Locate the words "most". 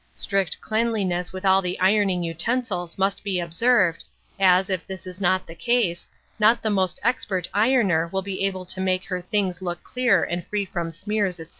6.71-6.99